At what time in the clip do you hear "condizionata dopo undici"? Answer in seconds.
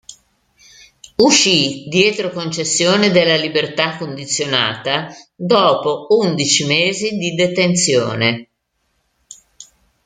3.97-6.65